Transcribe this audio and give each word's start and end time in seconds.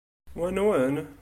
Wa 0.39 0.47
nwen? 0.57 0.95